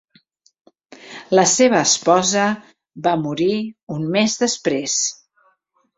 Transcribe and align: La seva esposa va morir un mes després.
La 1.39 1.43
seva 1.51 1.83
esposa 1.89 2.47
va 3.09 3.15
morir 3.27 3.51
un 3.97 4.11
mes 4.17 4.39
després. 4.45 5.01